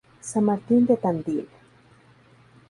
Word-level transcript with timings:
San 0.29 0.45
Martín 0.49 0.87
de 0.87 0.95
Tandil. 1.03 1.47